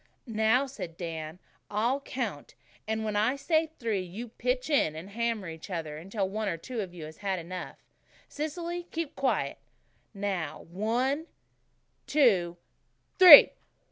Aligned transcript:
"Now," 0.25 0.65
said 0.65 0.97
Dan, 0.97 1.37
"I'll 1.69 1.99
count, 2.01 2.55
and 2.87 3.05
when 3.05 3.15
I 3.15 3.35
say 3.35 3.69
three 3.77 4.01
you 4.01 4.29
pitch 4.29 4.67
in, 4.67 4.95
and 4.95 5.11
hammer 5.11 5.47
each 5.47 5.69
other 5.69 5.97
until 5.97 6.27
one 6.27 6.47
of 6.47 6.93
you 6.95 7.03
has 7.05 7.17
had 7.17 7.37
enough. 7.37 7.77
Cecily, 8.27 8.87
keep 8.89 9.15
quiet. 9.15 9.59
Now, 10.15 10.63
one 10.71 11.27
two 12.07 12.57
three!" 13.19 13.51